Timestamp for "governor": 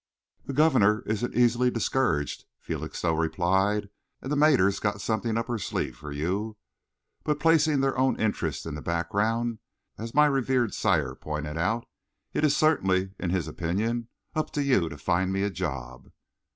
0.53-1.01